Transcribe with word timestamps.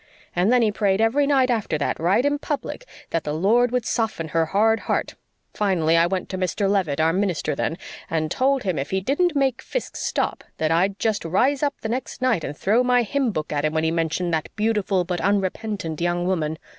And 0.35 0.51
then 0.51 0.63
he 0.63 0.71
prayed 0.71 0.99
every 0.99 1.27
night 1.27 1.51
after 1.51 1.77
that, 1.77 1.99
right 1.99 2.25
in 2.25 2.39
public, 2.39 2.87
that 3.11 3.23
the 3.23 3.35
Lord 3.35 3.69
would 3.69 3.85
soften 3.85 4.29
her 4.29 4.47
hard 4.47 4.79
heart. 4.79 5.13
Finally 5.53 5.95
I 5.95 6.07
went 6.07 6.27
to 6.29 6.39
Mr. 6.39 6.67
Leavitt, 6.67 6.99
our 6.99 7.13
minister 7.13 7.53
then, 7.53 7.77
and 8.09 8.31
told 8.31 8.63
him 8.63 8.79
if 8.79 8.89
he 8.89 8.99
didn't 8.99 9.35
make 9.35 9.61
Fiske 9.61 9.95
stop 9.95 10.43
that 10.57 10.71
I'd 10.71 10.97
just 10.97 11.23
rise 11.23 11.61
up 11.61 11.75
the 11.83 11.89
next 11.89 12.19
night 12.19 12.43
and 12.43 12.57
throw 12.57 12.83
my 12.83 13.03
hymn 13.03 13.29
book 13.29 13.53
at 13.53 13.63
him 13.63 13.73
when 13.75 13.83
he 13.83 13.91
mentioned 13.91 14.33
that 14.33 14.49
'beautiful 14.55 15.03
but 15.03 15.21
unrepentant 15.21 16.01
young 16.01 16.25
woman.' 16.25 16.57